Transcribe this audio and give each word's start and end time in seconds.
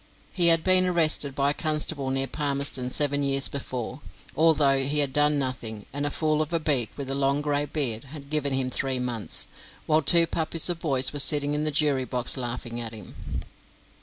He 0.31 0.47
had 0.47 0.63
been 0.63 0.87
arrested 0.87 1.35
by 1.35 1.51
a 1.51 1.53
constable 1.53 2.09
near 2.09 2.25
Palmerston 2.25 2.89
seven 2.89 3.21
years 3.21 3.47
before, 3.47 4.01
although 4.35 4.79
he 4.83 4.97
had 4.97 5.13
done 5.13 5.37
nothing, 5.37 5.85
and 5.93 6.07
a 6.07 6.09
fool 6.09 6.41
of 6.41 6.51
a 6.51 6.59
beak, 6.59 6.89
with 6.97 7.07
a 7.11 7.13
long 7.13 7.39
grey 7.43 7.65
beard, 7.65 8.05
had 8.05 8.31
given 8.31 8.51
him 8.51 8.71
three 8.71 8.97
months, 8.97 9.47
while 9.85 10.01
two 10.01 10.25
puppies 10.25 10.71
of 10.71 10.79
boys 10.79 11.13
were 11.13 11.19
sitting 11.19 11.53
in 11.53 11.65
the 11.65 11.69
jury 11.69 12.05
box 12.05 12.35
laughing 12.35 12.81
at 12.81 12.93
him. 12.95 13.43